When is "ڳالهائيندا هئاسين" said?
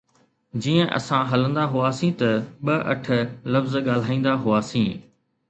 3.91-4.91